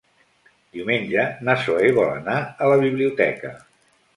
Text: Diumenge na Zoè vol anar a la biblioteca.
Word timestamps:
Diumenge 0.77 1.27
na 1.49 1.55
Zoè 1.65 1.91
vol 1.99 2.09
anar 2.15 2.39
a 2.65 2.71
la 2.73 2.81
biblioteca. 2.85 3.57